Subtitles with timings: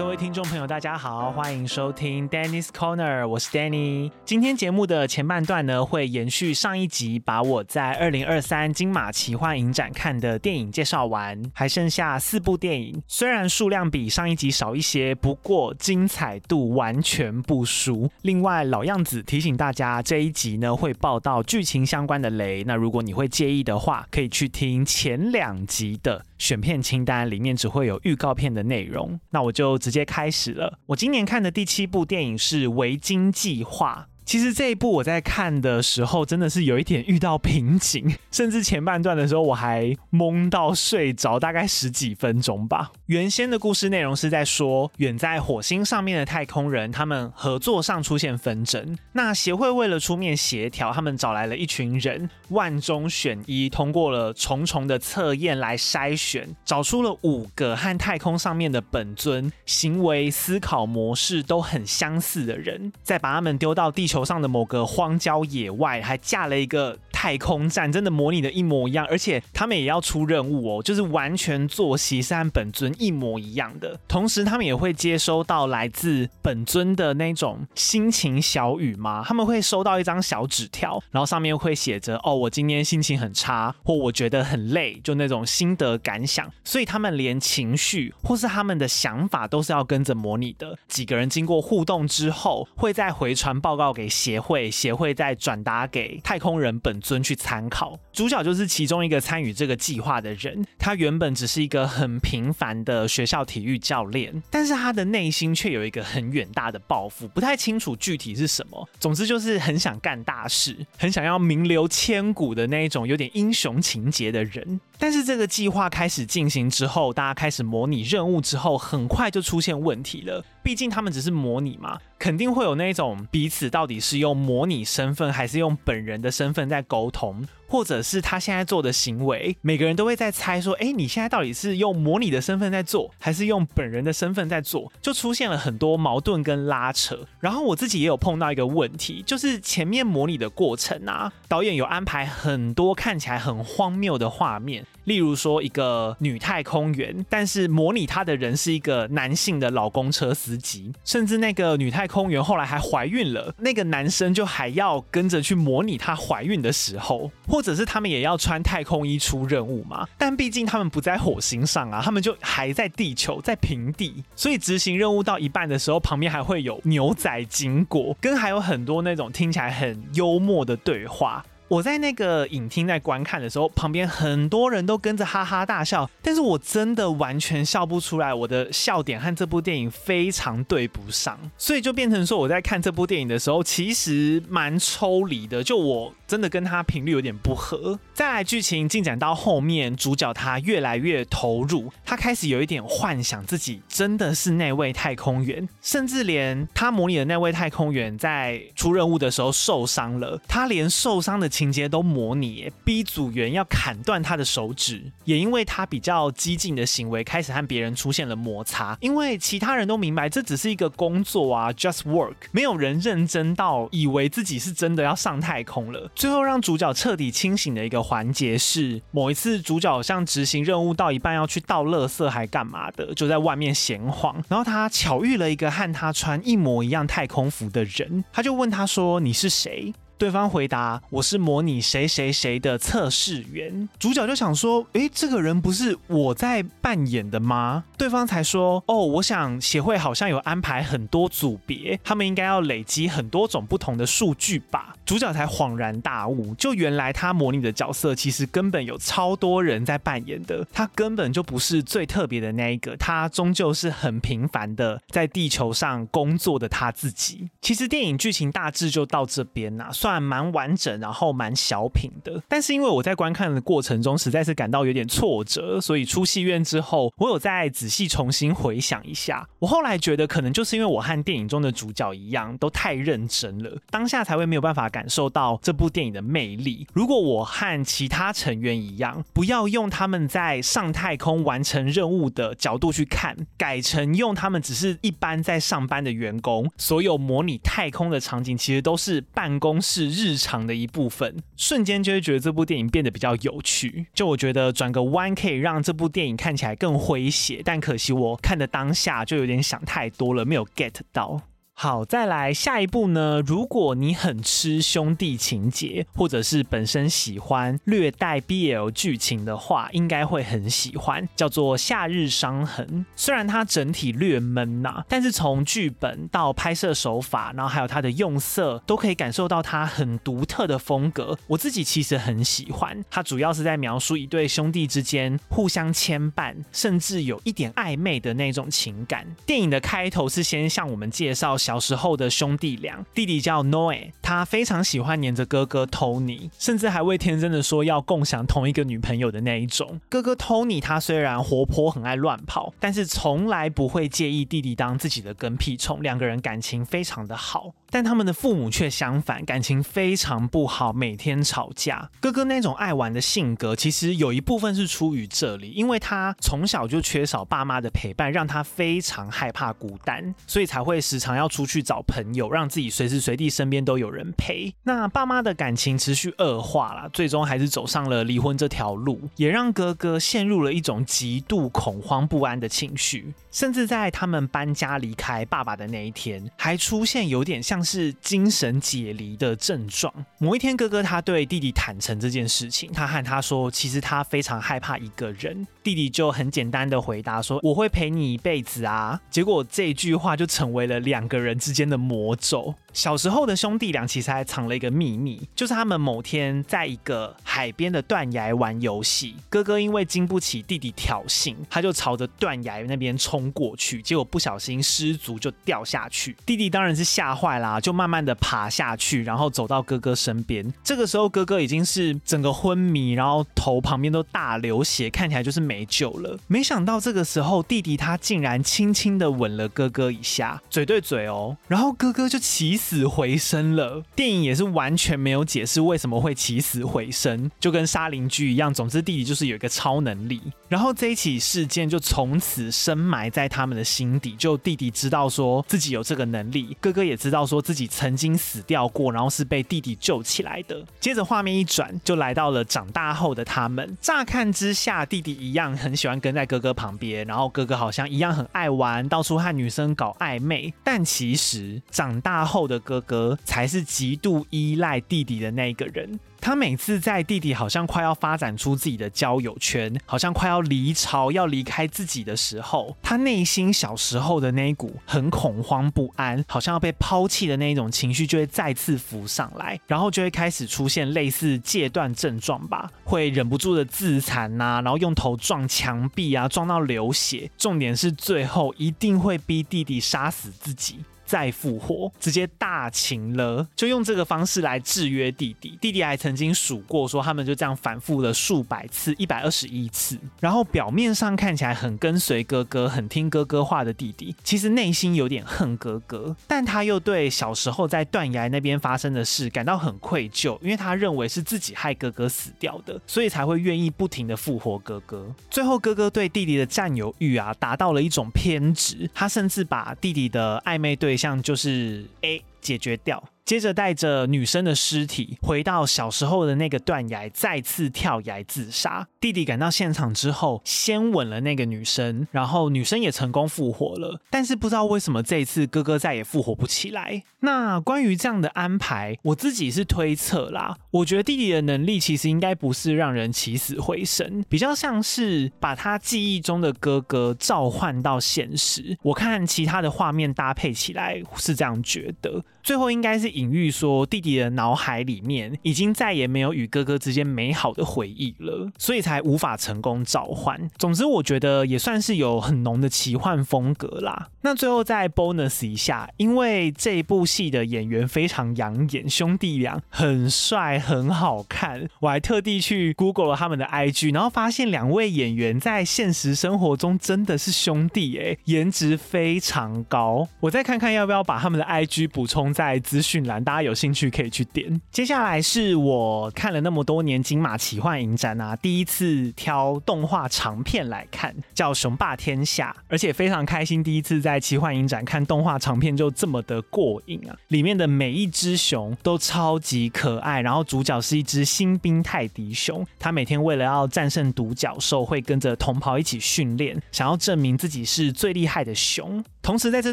[0.00, 4.10] 各位听众朋友，大家好，欢迎收听 Danny's Corner，我是 Danny。
[4.24, 18.10] 今天节目的前半段呢，会延续上一集，把我在二零二三金马奇幻影展看的电影介绍完，还剩下四部电影，虽然数量比上一集少一些，不过精彩度完全不输。
[18.22, 26.24] 另外，老样子提醒大家，这一集呢会报道剧情相关的雷，那如果你会介意的话，可以去听前两集的。
[26.40, 30.78] 选片清单里面只会有预告片的内容，那我就直接开始了。
[30.86, 34.08] 我今年看的第七部电影是《维京计划》。
[34.30, 42.92] 其实这一部我在看的时候真的是有一点遇到瓶颈，甚至前半段的时候我还懵到睡着，大概十几分钟吧。
[43.06, 48.96] 原先的故事内容是在说，远在火星上面的太空人，他们合作上出现纷争。
[49.14, 64.19] 那协会为了出面协调，他们找来了一群人，万中选一，通过了重重的测验来筛选，找出了五个和太空上面的本尊行为、思考模式都很相似的人，再把他们丢到地球。
[64.20, 73.98] 头上的某个荒郊野外，还架了一个太空站，真的模拟的一模一样，而且他们也要出任务哦，就是完全作息是和本尊一模一样的。
[74.06, 90.78] 同时，他们也会接收到来自本尊的那种心情小语嘛，他们会收到一张小纸条，然后上面会写着：“哦，我今天心情很差，或我觉得很累，就那种心得感想。”所以他们连情绪或是他们的想法都是要跟着模拟的。
[90.86, 97.20] 几个人经过互动之后，会再回传报告给协会，协会再转达给太空人本尊。
[97.20, 100.66] 去参考，主角就是其中一个参与这个计划的人。
[100.78, 108.88] 他原本只是一个很平凡的学校体育教练，但是他的内心却有一个很远大的抱负，不太清楚具体是什么。
[108.98, 114.80] 总之就是很想干大事，很想要名留千古的那一种有点英雄情节的人。
[115.00, 120.44] 但是这个计划开始进行之后，大家开始模拟任务之后，很快就出现问题了。
[120.62, 127.42] 毕竟他们只是模拟嘛，肯定会有那种彼此到底是用模拟身份还是用本人的身份在沟通。
[127.70, 134.92] 或者是他现在做的行为，每个人都会在猜说，哎，你现在到底是用模拟的身份在做，还是用本人的身份在做？
[135.00, 137.24] 就出现了很多矛盾跟拉扯。
[137.38, 160.06] 然后我自己也有碰到一个问题，就是前面模拟的过程啊，导演有安排很多看起来很荒谬的画面，例如说一个女太空员，但是模拟她的人是一个男性的老公车司机，甚至那个女太空员后来还怀孕了，那个男生就还要跟着去模拟她怀孕的时候，或者是他们也要穿太空衣出任务嘛？
[160.16, 171.44] 但毕竟他们不在火星上啊，他们就还在地球，在平地，所以执行任务到一半的时候，旁边还会有牛仔经过，跟还有很多那种听起来很幽默的对话。
[171.70, 188.00] 我在那个影厅在观看的时候，旁边很多人都跟着哈哈大笑，但是我真的完全笑不出来，我的笑点和这部电影非常对不上，所以就变成说我在看这部电影的时候，其实蛮抽离的，就我真的跟他频率有点不合。
[188.12, 208.96] 再来剧情进展到后面，主角他越来越投入，他开始有一点幻想自己真的是那位太空员，甚至连他模拟的那位太空员在出任务的时候受伤了，他连受伤的情节都模拟，逼组员要砍断他的手指，也因为他比较激进的行为，开始和别人出现了摩擦。
[209.02, 216.10] 因为其他人都明白这只是一个工作啊，just work，没有人认真到以为自己是真的要上太空了。
[216.14, 257.50] 最后让主角彻底清醒的一个环节是，某一次主角像执行任务到一半要去倒垃圾还干嘛的，就在外面闲晃，然后他巧遇了一个和他穿一模一样太空服的人，他就问他说：“你是谁？”对方回答：“我是模拟谁谁谁的测试员。”主角就想说：“诶，这个人不是我在扮演的吗？”对方才说：“哦，我想协会好像有安排很多组别，他们应该要累积很多种不同的数据吧。”主角才恍然大悟，就原来他模拟的角色其实根本有超多人在扮演的，他根本就不是最特别的那一个，他终究是很平凡的在地球上工作的他自己。
[257.60, 260.22] 其实电影剧情大致就到这边啦、啊，算。
[260.30, 269.48] 蛮完整，然后蛮小品的，但是因为我在观看的过程中实在是感到有点挫折，所以出戏院之后，我有再仔细重新回想一下。
[269.58, 276.86] 我后来觉得，可能就是因为我和电影中的主角一样，都太认真了，当下才会没有办法感感受到这部电影的魅力。
[276.92, 294.04] 如果我和其他成员一样，不要用他们在上太空完成任务的角度去看，改成用他们只是一般在上班的员工，所有模拟太空的场景其实都是办公室日常的一部分，瞬间就会觉得这部电影变得比较有趣。
[294.12, 301.40] 就我觉得转个弯可以让这部电影看起来更诙谐，但可惜我看的当下就有点想太多了，没有 get 到。
[301.82, 303.42] 好，再来下一部呢。
[303.46, 312.86] 如果你很吃兄弟情节，或者是本身喜欢略带 BL 剧情的话，应该会很喜欢，叫做《夏日伤痕》。
[313.16, 321.38] 虽然它整体略闷呐，但是从剧本到拍摄手法，然后还有它的用色，都可以感受到它很独特的风格。
[321.46, 323.02] 我自己其实很喜欢。
[323.10, 329.26] 它主要是在描述一对兄弟之间互相牵绊，甚至有一点暧昧的那种情感。
[329.46, 340.00] 电影的开头是先向我们介绍小时候的兄弟俩，弟弟叫 Noe，他非常喜欢黏着哥哥 Tony，甚至还会天真的说要共享同一个女朋友的那一种。
[340.08, 347.72] 哥哥 Tony 他虽然活泼很爱乱跑，但是从来不会介意弟弟当自己的跟屁虫，两个人感情非常的好。
[347.90, 352.10] 但他们的父母却相反，感情非常不好，每天吵架。
[352.20, 364.72] 哥哥那种爱玩的性格，其实有一部分是出于这里，因为他从小就缺少爸妈的陪伴，让他非常害怕孤单，所以才会时常要出去找朋友，让自己随时随地身边都有人陪。
[364.84, 377.80] 那爸妈的感情持续恶化了，最终还是走上了离婚这条路，也让哥哥陷入了一种极度恐慌不安的情绪，甚至在他们搬家离开爸爸的那一天，还出现有点像。
[377.82, 380.12] 是精神解离的症状。
[380.38, 385.66] 某一天，哥哥他对弟弟坦诚这件事情，他和他说，其实他非常害怕一个人。
[385.82, 392.74] 弟弟就很简单的回答说：“我会陪你一辈子啊。”结果这句话就成为了两个人之间的魔咒。
[392.92, 406.36] 小时候的兄弟俩其实还藏了一个秘密，就是他们某天在一个海边的断崖玩游戏，哥哥因为经不起弟弟挑衅，他就朝着断崖那边冲过去，结果不小心失足就掉下去。
[406.44, 410.72] 弟弟当然是吓坏啦，就慢慢的爬下去，然后走到哥哥身边。
[410.82, 416.38] 这个时候哥哥已经是整个昏迷，然后头旁边都大流血，看起来就是没救了。
[416.46, 428.72] 没想到这个时候弟弟他竟然轻轻的吻了哥哥一下，嘴对嘴哦，然后哥哥就起死回生了，电影也是完全没有解释为什么会起死回生，就跟杀邻居一样。
[428.72, 430.40] 总之，弟弟就是有一个超能力。
[430.68, 434.34] 然后这一起事件就从此深埋在他们的心底。
[434.38, 440.82] 就弟弟知道说自己有这个能力，哥哥也知道说自己曾经死掉过，然后是被弟弟救起来的。
[440.98, 443.96] 接着画面一转，就来到了长大后的他们。
[444.00, 450.72] 乍看之下，弟弟一样很喜欢跟在哥哥旁边，然后哥哥好像一样很爱玩，到处和女生搞暧昧。
[450.84, 456.18] 但其实长大后，的哥哥才是极度依赖弟弟的那一个人。
[456.42, 477.50] 他每次在弟弟好像快要发展出自己的交友圈，好像快要离巢、要离开自己的时候，他内心小时候的那一股很恐慌不安，好像要被抛弃的那一种情绪就会再次浮上来，然后就会开始出现类似戒断症状吧，会忍不住的自残呐、啊，然后用头撞墙壁啊，撞到流血。
[477.58, 481.00] 重点是最后一定会逼弟弟杀死自己。
[481.30, 485.78] 再复活，直接大情了，就用这个方式来制约弟弟。
[485.80, 490.18] 弟弟还曾经数过，说他们就这样反复了数百次，一百二十一次。
[490.40, 496.34] 然后表面上看起来很跟随哥哥、很听哥哥话的弟弟，其实内心有点恨哥哥。
[496.48, 505.32] 但他又对小时候在断崖那边发生的事感到很愧疚，因为他认为是自己害哥哥死掉的，所以才会愿意不停的复活哥哥。
[505.48, 513.22] 最后，哥哥对弟弟的占有欲啊，达到了一种偏执，他甚至把弟弟的暧昧对像就是 A 解决掉。
[513.42, 519.08] 接着带着女生的尸体回到小时候的那个断崖，再次跳崖自杀。
[519.18, 524.20] 弟弟赶到现场之后，先吻了那个女生，然后女生也成功复活了。
[524.30, 527.24] 但是不知道为什么这次哥哥再也复活不起来。
[527.40, 530.76] 那关于这样的安排，我自己是推测啦。
[530.92, 538.96] 我觉得弟弟的能力其实应该不是让人起死回生，比较像是把他记忆中的哥哥召唤到现实。
[539.02, 542.44] 我看其他的画面搭配起来是这样觉得。
[542.62, 550.68] 最后应该是隐喻说，弟弟的脑海里面已经再也没有与哥哥之间美好的回忆了，所以才无法成功召唤。
[550.76, 554.28] 总之，我觉得也算是有很浓的奇幻风格啦。
[554.42, 570.28] 那最后再 bonus 一下，因为这部戏的演员非常养眼，兄弟俩很帅很好看，我还特地去 Google 了他们的 IG，然后发现两位演员在现实生活中真的是兄弟诶，颜值非常高。
[570.40, 574.80] 我再看看要不要把他们的 IG 补充在资讯栏，大家有兴趣可以去点。
[574.90, 587.36] 接下来是我看了那么多年金马奇幻影展啊，第一次挑动画长片来看，叫《雄霸天下》，而且非常开心，第一次在奇幻影展看动画长片就这么的过瘾啊！
[587.48, 599.22] 里面的每一只熊都超级可爱，然后主角是一只新兵泰迪熊，他每天为了要战胜独角兽，会跟着同袍一起训练，想要证明自己是最厉害的熊。
[599.42, 599.92] 同时在这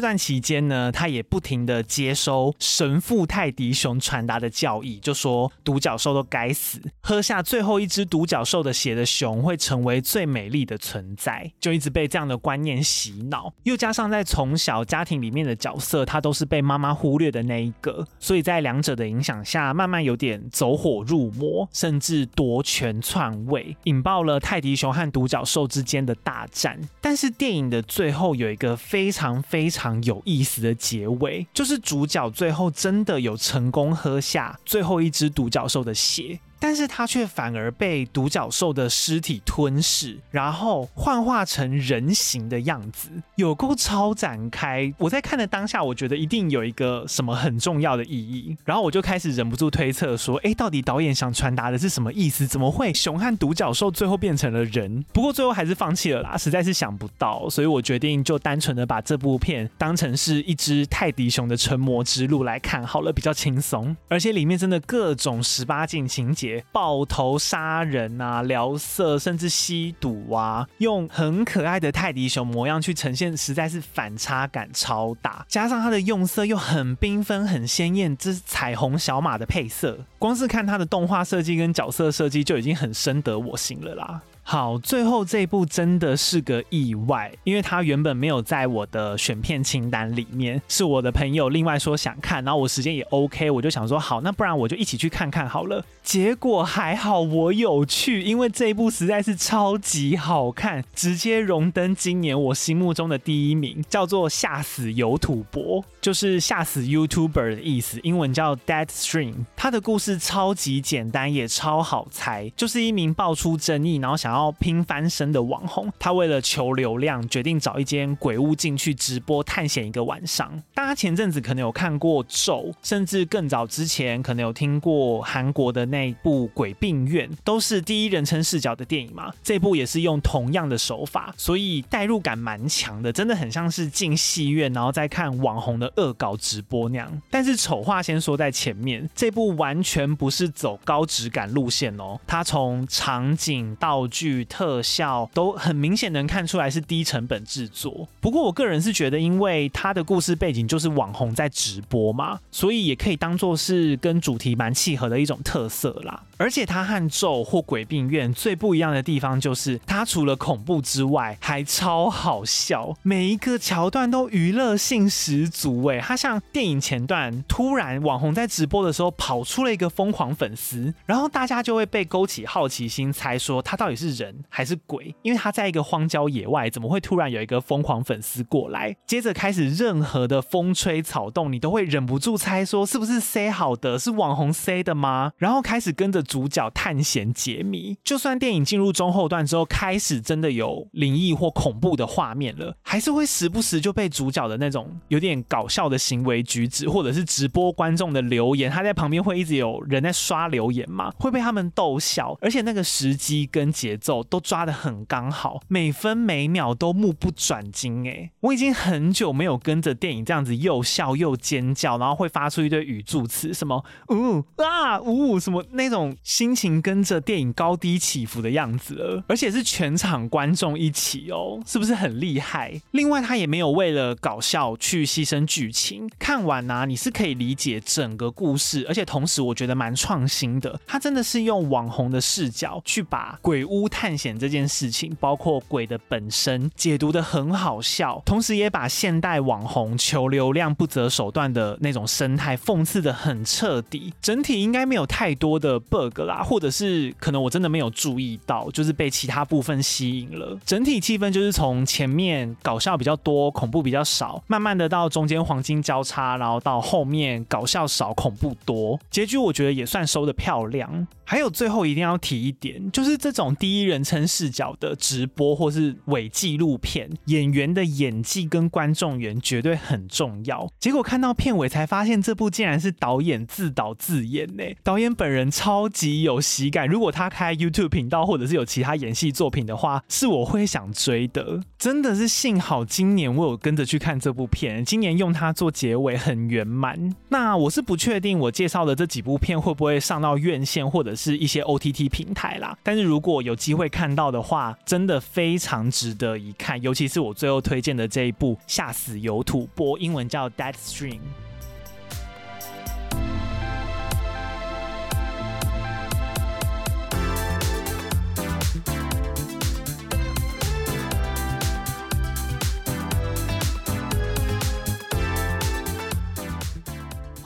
[0.00, 13.52] 段期间呢，他也不停的接收神父泰迪熊传达的教义，就说独角兽都该死，喝下最后一只独角兽的血的熊会成为最美丽的存在，就一直被这样的观念洗脑。
[13.64, 26.78] 又加上在从小家庭里面的角色，他都是被妈妈忽略的那一个，所以在两者的影响下，慢慢有点走火入魔，甚至夺权篡位，引爆了泰迪熊和独角兽之间的大战。
[27.00, 29.42] 但是电影的最后有一个非常。
[29.48, 36.38] 非常有意思的结尾，就是主角最后真的有成功喝下最后一只独角兽的血。
[36.60, 44.92] 但是他却反而被独角兽的尸体吞噬，然后幻化成人形的样子，有够超展开。
[44.98, 52.46] 我在看的当下，我觉得一定有一个什么很重要的意义，然后我就开始忍不住推测说，哎，到底导演想传达的是什么意思？
[52.46, 55.04] 怎么会熊和独角兽最后变成了人？
[55.12, 66.47] 不过最后还是放弃了啦，实在是想不到，所以我决定就单纯的把这部片当成是一只泰迪熊的成魔之路来看好了，比较轻松，而且里面真的各种十八禁情节。
[66.72, 75.44] 爆头杀人啊，聊色，甚至吸毒啊，用很可爱的泰迪熊模样去呈现，实在是反差感超大。
[75.48, 84.20] 加上它的用色又很缤纷、很鲜艳，这是彩虹小马的配色，光是看它的动画设计跟角色设计就已经很深得我心了啦。
[84.50, 95.84] 好，最后这一部真的是个意外，因为它原本没有在我的选片清单里面，是我的朋友另外说想看，然后我时间也 OK，我就想说好，那不然我就一起去看看好了。
[96.02, 109.44] 结果还好我有去，因为这一部实在是超级好看，直接荣登今年我心目中的第一名，叫做《吓死有土博》，就是吓死 YouTuber 的意思，英文叫 Dead Stream。
[109.54, 114.37] 它的故事超级简单，也超好猜，就是一名爆出争议，然后想要。
[114.38, 120.62] 然后拼翻身的网红，他为了求流量，决定找一间鬼屋进去直播探险一个晚上。
[120.72, 129.32] 大家前阵子可能有看过《咒》，甚至更早之前可能有听过韩国的那部《鬼病院》，都是第一人称视角的电影嘛。
[129.42, 137.10] 这部也是用同样的手法，所以代入感蛮强的，真的很像是进戏院然后再看网红的恶搞直播那样。
[137.28, 144.27] 但是丑话先说在前面，这部完全不是走高质感路线哦，它从场景道具。
[144.44, 148.08] 特效都很明显能看出来是低成本制作。
[148.20, 156.24] 不过我个人是觉得，因为它的故事背景就是网红在直播嘛，所以也可以当做是跟主题蛮契合的一种特色啦。
[156.36, 165.84] 而且它和咒或鬼病院最不一样的地方就是，它除了恐怖之外，还超好笑，每一个桥段都娱乐性十足。
[165.86, 174.08] 哎，它像电影前段突然网红在直播的时候跑出了一个疯狂粉丝，然后大家就会被勾起好奇心，猜说他到底是。
[174.18, 175.14] 人还是鬼？
[175.22, 178.96] 因为他在一个荒郊野外，怎么会突然有一个疯狂粉丝过来？
[179.06, 183.98] 接着开始任何的风吹草动，你都会忍不住猜说是不是塞好的？
[183.98, 185.32] 是网红塞的吗？
[185.36, 187.96] 然后开始跟着主角探险解谜。
[188.02, 204.22] 就算电影进入中后段之后，开始真的有灵异或恐怖的画面了，还是会时不时就被主角的那种有点搞笑的行为举止，或者是直播观众的留言，他在旁边会一直有人在刷留言嘛，会被他们逗笑，而且那个时机跟节奏。
[204.30, 208.30] 都抓得很刚好，每分每秒都目不转睛哎！
[208.40, 222.78] 我已经很久没有跟着电影这样子又笑又尖叫，然后会发出一堆语助词，什么呜啊呜什么那种心情跟着电影高低起伏的样子了，而且是全场观众一起哦，是不是很厉害？
[222.90, 233.87] 另外，他也没有为了搞笑去牺牲剧情，看完呢、你是可以理解整个故事，而且同时我觉得蛮创新的，他真的是用网红的视角去把鬼屋。
[233.88, 244.12] 探险这件事情，包括鬼的本身，解读得很好笑，同时也把现代网红求流量不择手段的那种生态讽刺得很彻底。
[244.20, 250.58] 整体应该没有太多的 bug 啦，或者是可能我真的没有注意到，就是被其他部分吸引了。
[250.64, 258.98] 整体气氛就是从前面搞笑比较多，恐怖比较少，慢慢的到中间黄金交叉，然后到后面搞笑少，恐怖多。
[259.10, 261.06] 结局我觉得也算收得漂亮。
[261.24, 263.77] 还有最后一定要提一点，就是这种第一。
[263.78, 270.68] 第一人称视角的直播或是伪纪录片，演员的演技跟观众缘绝对很重要。
[270.80, 274.64] 结果看到片尾才发现，这部竟然是导演自导自演呢！
[274.82, 281.60] 导演本人超级有喜感，如果他开 YouTube 频道或者是有其他演戏作品的话，是我会想追的。
[281.78, 287.14] 真的是幸好今年我有跟着去看这部片，今年用它做结尾很圆满。
[287.28, 301.12] 那我是不确定我介绍的这几部片会不会上到院线或者是一些 OTT 平台啦，但是如果有机会看到的话，真的非常值得一看，尤其是我最后推荐的这一部《吓死有土播》，英文叫《Deadstream》。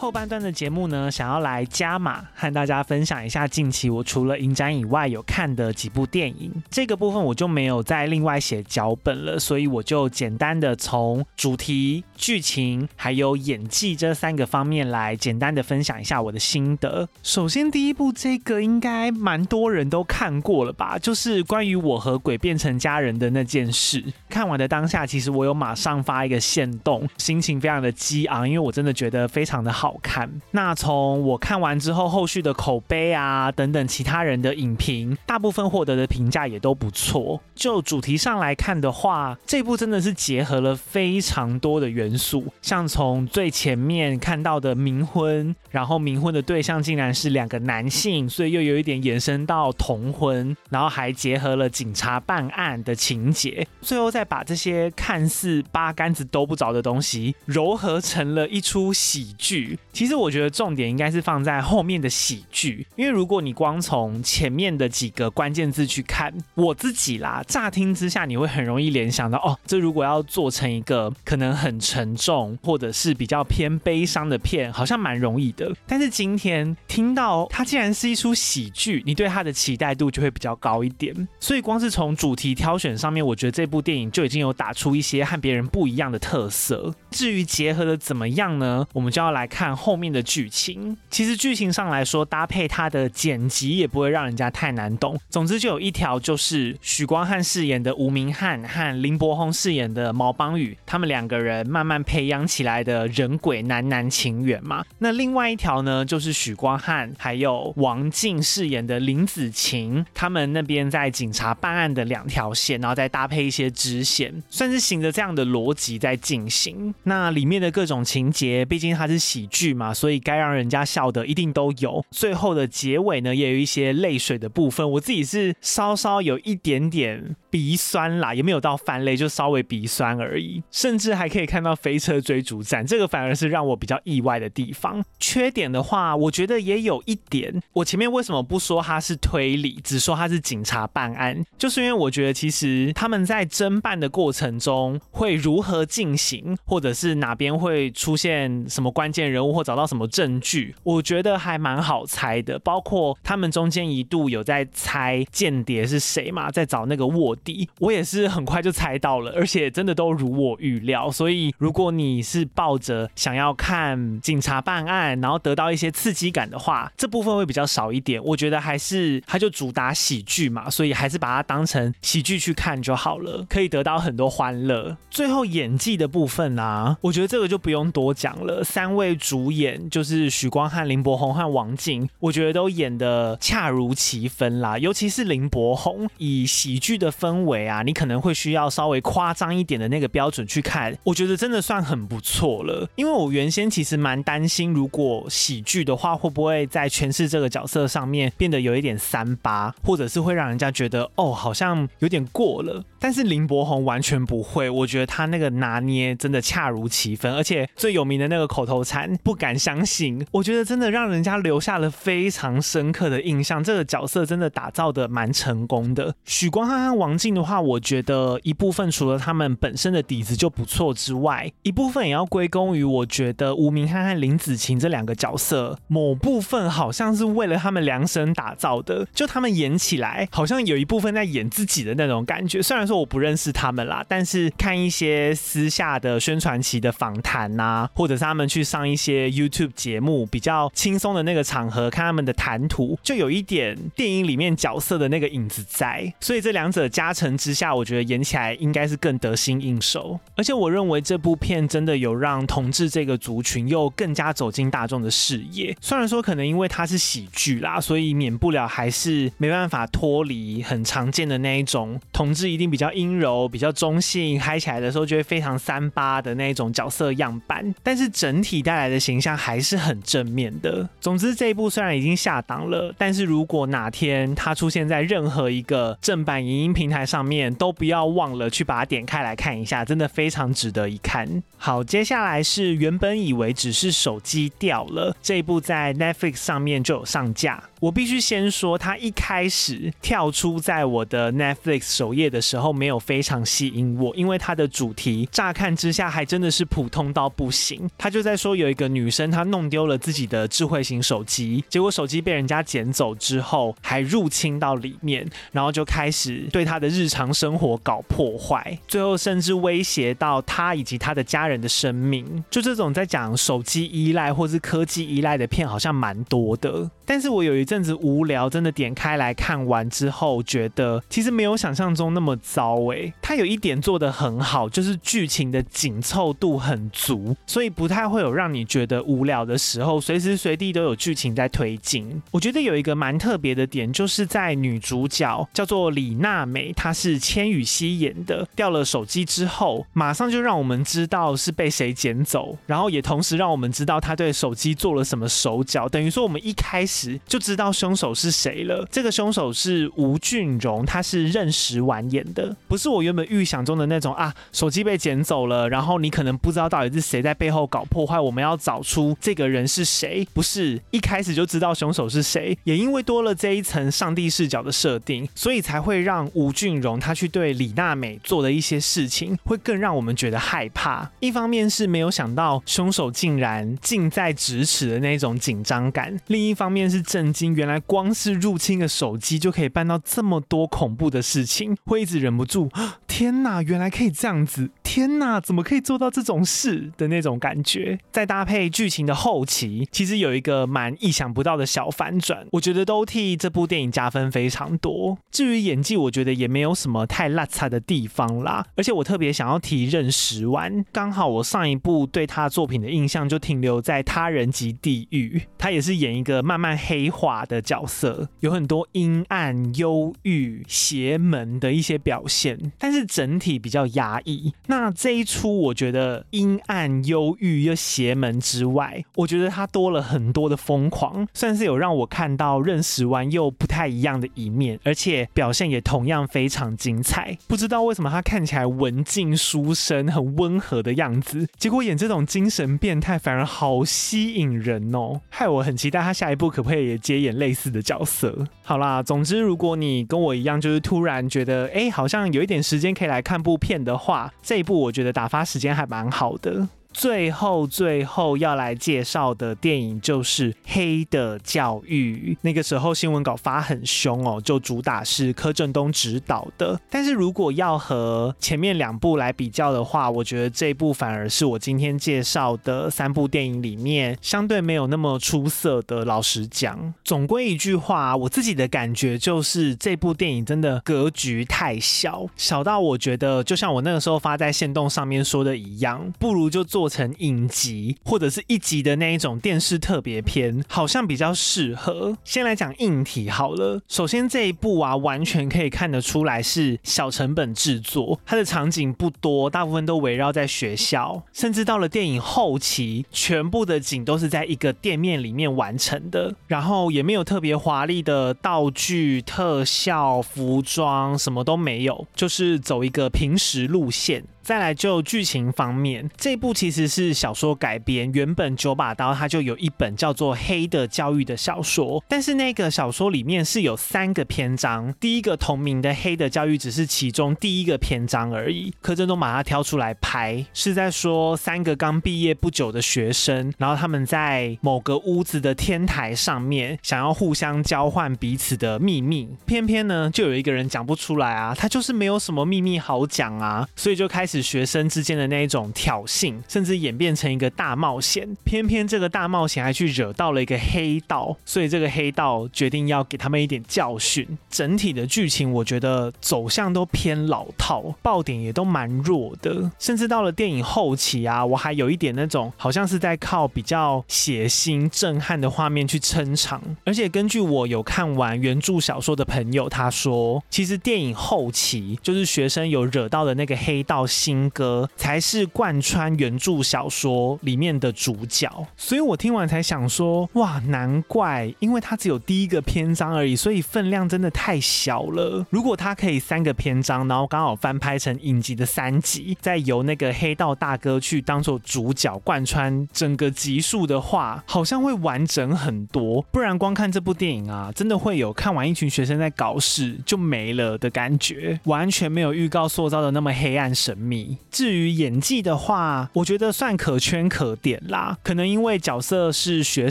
[0.02, 6.52] 后半段的节目呢，想要来加码和大家分享一下近期我除了影展以外有看的几部电影。
[6.68, 17.06] 这个部分我就没有再另外写脚本了，所以我就简单的从主题、剧情还有演技这三个方面来简单的分享一下我的心得。
[17.22, 24.02] 首先，第一部这个应该蛮多人都看过了吧，就是关于我和鬼变成家人的那件事。
[24.30, 29.82] 看完的当下，其实我有马上发一个线动，心情非常的激昂，因为我真的觉得非常的好。
[29.82, 30.30] 好看。
[30.52, 37.42] 那从我看完之后，后续的口碑啊等等，其他人的影评，大部分获得的评价也都不错。
[37.56, 59.78] 就主题上来看的话，这部真的是结合了非常多的元素，像从最前面看到的冥婚，然后冥婚的对象竟然是两个男性，所以又有一点延伸到同婚，然后还结合了警察办案的情节，最后再把这些看似八竿子都不着的东西，糅合成了一出喜剧。
[59.92, 75.61] 其实我觉得重点应该是放在后面的喜剧，因为如果你光从前面的几个关键字去看，我自己啦，乍听之下你会很容易联想到，哦，这如果要做成一个可能很沉重或者是比较偏悲伤的片，好像蛮容易的。
[75.86, 81.28] 但是今天听到它竟然是一出喜剧，你对它的期待度就会比较高一点。
[81.40, 86.94] 所以光是从主题挑选上面，我觉得这部电影就已经有打出一些和别人不一样的特色。
[87.10, 88.86] 至于结合的怎么样呢？
[88.92, 89.76] 我们就要来看。
[89.82, 95.18] 后面的剧情，其实剧情上来说，搭配它的剪辑也不会让人家太难懂。
[95.28, 104.84] 总之就有一条，就是许光汉饰演的吴明翰和林柏宏饰演的毛邦羽，他们两个人慢慢培养起来的人鬼男男情缘嘛。
[104.98, 116.92] 那另外一条呢，就是许光汉还有王静饰演的林子晴，他们那边在警察办案的两条线，然后再搭配一些支线，算是行着这样的逻辑在进行。
[117.04, 119.42] 那里面的各种情节，毕竟它是喜。
[119.52, 122.02] 剧嘛，所以该让人家笑的一定都有。
[122.10, 124.90] 最后的结尾呢，也有一些泪水的部分。
[124.92, 130.60] 我自己是稍稍有一点点鼻酸啦，也没有到翻泪，就稍微鼻酸而已。
[130.72, 135.04] 甚至还可以看到飞车追逐战，这个反而是让我比较意外的地方。
[135.20, 137.62] 缺点的话，我觉得也有一点。
[137.74, 149.52] 我前面为什么不说它是推理，只说它是警察办案，就是因为我觉得其实他们在侦办的过程中会如何进行，或者是哪边会出现什么关键人物。
[149.52, 152.58] 或找到什么证据，我觉得还蛮好猜的。
[152.60, 161.10] 包括他们中间一度有在猜间谍是谁嘛，在找那个卧底底，我也是很快就猜到了，而且真的都如我预料。
[161.10, 168.22] 所以如果你是抱着想要看警察办案，然后得到一些刺激感的话，这部分会比较少一点。
[168.24, 174.96] 我觉得还是它就主打喜剧嘛，所以还是把它当成喜剧去看就好了，可以得到很多欢乐。
[175.08, 179.52] 最后演技的部分啊，我觉得这个就不用多讲了，三位主。
[179.52, 184.78] 演就是许光汉、林柏宏和王静，我觉得都演得恰如其分啦。
[184.78, 192.86] 尤其是林柏宏，以喜剧的分氛围啊，你可能会需要稍微夸张一点的那个标准去看，我觉得真的算很不错了。
[192.96, 202.84] 因为我原先其实蛮担心，如果喜剧的话，会不会在诠释这个角色上面变得有一点三八，或者是会让人家觉得哦，好像有点过了。
[202.98, 209.16] 但是林柏宏完全不会，我觉得他那个拿捏真的恰如其分，而且最有名的那个口头禅。
[209.24, 213.62] 不敢相信，我觉得真的让人家留下了非常深刻的印象。
[213.62, 216.14] 这个角色真的打造的蛮成功的。
[216.24, 229.06] 许光汉和王净镜的话，我觉得一部分除了他们本身的底子就不错之外，一部分也要归功于我觉得吴明翰和林子晴这两个角色，某部分好像是为了他们量身打造的。
[229.14, 232.60] 就他们演起来，好像有一部分在演自己的那种感觉。
[232.60, 246.12] 虽然说我不认识他们啦，但是看一些私下的宣传期的访谈呐，或者是他们去上一些 YouTube 节目，比较轻松的那个场合，看他们的谈吐，就有一点电影里面角色的那个影子在。
[246.18, 250.18] 所以这两者加成之下，我觉得演起来应该是更得心应手。
[250.36, 255.76] 而且我认为这部片真的有让同志这个族群又更加走进大众的视野。
[255.80, 267.74] 虽然说可能因为它是喜剧啦，所以免不了还是没办法脱离很常见的那一种同志一定比较阴柔、比较中性，嗨起来的时候就会非常三八的那一种角色样板。
[267.82, 270.88] 但是整体带来的形象还是很正面的。
[271.00, 281.42] 总之这一部虽然已经下档了，但是如果哪天它出现在任何一个正版影音平台上面，都不要忘了去把它点开来看一下，真的非常值得一看。
[281.56, 287.64] 好，接下来是原本以为只是手机掉了，这一部在 Netflix 上面就有上架。
[287.82, 297.90] 我必须先说，它一开始跳出在我的 Netflix 首页的时候，没有非常吸引我，因为它的主题乍看之下还真的是普通到不行。
[297.98, 312.44] 他就在说有一个女生她弄丢了自己的智慧型手机，结果手机被人家捡走之后，还入侵到里面，然后就开始对她的日常生活搞破坏，最后甚至威胁到她以及她的家人的生命。
[312.48, 316.88] 就这种在讲手机依赖或是科技依赖的片，好像蛮多的。
[317.04, 323.10] 但是我有一阵子无聊，真的点开来看完之后，觉得其实没有想象中那么糟诶。
[323.22, 332.20] 它有一点做得很好，就是剧情的紧凑度很足，所以不太会有让你觉得无聊的时候，随时随地都有剧情在推进。
[332.30, 347.18] 我觉得有一个蛮特别的点，就是在女主角叫做李娜美，她是千羽熙演的，掉了手机之后，马上就让我们知道是被谁捡走，然后也同时让我们知道她对手机做了什么手脚，等于说我们一开始。
[347.26, 348.86] 就知道到凶手是谁了。
[348.90, 360.26] 这个凶手是吴俊荣，他是认识完演的，不是我原本预想中的那种啊，手机被捡走了，然后你可能不知道到底是谁在背后搞破坏，我们要找出这个人是谁。
[360.34, 371.08] 不是一开始就知道凶手是谁，也因为多了这一层上帝视角的设定，所以才会让吴俊荣他去对李娜美做的一些事情，会更让我们觉得害怕。
[371.20, 376.82] 一方面是没有想到凶手竟然近在咫尺的那种紧张感，另一方面。
[376.82, 382.68] 是震惊，原来光是入侵个手机就可以办到这么多恐怖的事情，会一直忍不住。
[383.06, 384.70] 天哪，原来可以这样子！
[384.82, 387.98] 天哪，怎么可以做到这种事的那种感觉？
[388.10, 395.18] 再搭配剧情的后期，其实有一个蛮意想不到的小反转，我觉得都替这部电影加分非常多。
[395.30, 398.64] 至于演技，我觉得也没有什么太落差的地方啦。
[398.76, 413.02] 而且我特别想要提任时完，刚好我上一部对他作品的印象就停留在《他人及地狱》，他也是演一个慢慢黑化的角色，有很多阴暗、忧郁、邪门的一些表现，但是。
[413.12, 414.54] 整体比较压抑。
[414.68, 427.36] 那这一出，我觉得阴暗、忧郁又邪门之外，我觉得它多了很多的疯狂，算是有让我看到认识完又不太一样的一面，而且表现也同样非常精彩。
[427.46, 438.46] 不知道为什么他看起来文静书生、很温和的样子，结果演这种精神变态反而好吸引人哦，害我很期待他下一部可不可以也接演类似的角色。
[438.62, 442.92] 好啦，总之如果你跟我一样，就是突然觉得哎，好像有一点时间。
[442.92, 446.68] 可以来看部片的话，这一部我觉得打发时间还蛮好的。
[446.92, 452.34] 最后，最后要来介绍的电影就是《黑的教育》。
[452.42, 456.78] 那个时候新闻稿发很凶哦，就主打是柯震东执导的。
[456.90, 466.04] 但是如果要和前面两部来比较的话，我觉得这部反而是我今天介绍的三部电影里面相对没有那么出色的。
[466.04, 476.81] 老实讲，总归一句话，我自己的感觉就是这部电影真的格局太小，小到我觉得就像我那个时候发在线动上面说的一样，不如就做。
[476.82, 482.18] 做成影集或者是一集的那一种电视特别篇，好像比较适合。
[482.24, 504.24] 先来讲硬体好了，首先这一部啊，完全可以看得出来是小成本制作，它的场景不多，大部分都围绕在学校，甚至到了电影后期，全部的景都是在一个店面里面完成的，然后也没有特别华丽的道具、特效、服装，什么都没有，就是走一个平实路线。
[504.42, 518.74] 再来就剧情方面，这部其实是小说改编，原本九把刀它就有一本叫做《黑的教育》的小说，但是那个小说里面是有三个篇章，第一个同名的《黑的教育》只是其中第一个篇章而已。
[518.80, 534.31] 柯震东把它挑出来拍，是在说三个刚毕业不久的学生，然后他们在某个屋子的天台上面，想要互相交换彼此的秘密，偏偏呢就有一个人讲不出来啊，他就是没有什么秘密好讲啊，所以就开始。
[534.32, 538.26] 是学生之间的那一种挑衅，甚至演变成一个大冒险。
[538.44, 544.26] 偏偏这个大冒险还去惹到了一个黑道，所以这个黑道决定要给他们一点教训。
[544.48, 549.70] 整体的剧情我觉得走向都偏老套，爆点也都蛮弱的。
[549.78, 556.62] 甚至到了电影后期啊，我还有一点那种好像是在靠比较血腥震撼的画面去撑场。
[556.86, 564.06] 而且根据我有看完原著小说的朋友他说，其实电影后期就是学生有惹到的那个黑道。
[564.22, 575.44] 新歌才是贯穿原著小说里面的主角，所以我听完才想说，哇，难怪，因为它只有第一个篇章而已，所以分量真的太小了。
[575.50, 586.22] 如果它可以三个篇章，然后刚好翻拍成影集的三集，再由那个黑道大哥去当做主角贯穿整个集数的话，好像会完整很多。
[586.30, 594.11] 不然光看这部电影啊，真的会有看完一群学生在搞事就没了的感觉，完全没有预告塑造的那么黑暗神秘。
[594.50, 598.16] 至于演技的话，我觉得算可圈可点啦。
[598.22, 599.90] 可能因为角色是学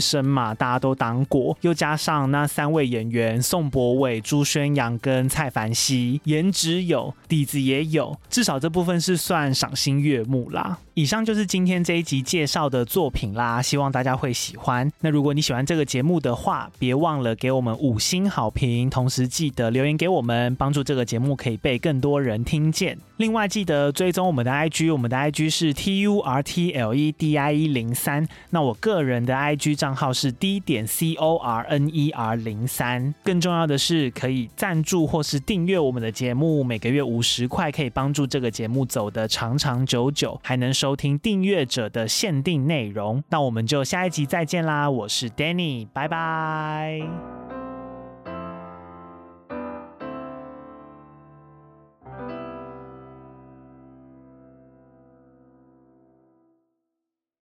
[0.00, 10.78] 生嘛，大家都当过，又加上那三位演员宋博伟、朱轩洋跟蔡凡熙，颜值有，底子也有，至少这部分是算赏心悦目啦。
[10.94, 14.90] 以上就是今天这一集介绍的作品啦，希望大家会喜欢。
[15.00, 22.98] 那如果你喜欢这个节目的话，别忘了给我们五星好评，同时记得留言给我们，帮助这个节目可以被更多人听见。
[23.16, 28.26] 另外记得追踪我们的 IG，我们的 IG 是 T U R T L E D I E 零三。
[28.50, 33.14] 那我个人的 IG 账号是 D 点 C O R N E R 零三。
[33.24, 44.90] 更重要的是，可以赞助或是订阅我们的节目，每个月五十块可以帮助这个节目走得长长久久，还能收听订阅者的限定内容，那我们就下一集再见啦！
[44.90, 47.51] 我是 Danny，拜拜。